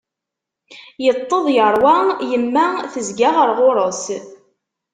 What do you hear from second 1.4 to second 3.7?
yerwa, yemma tezga ɣer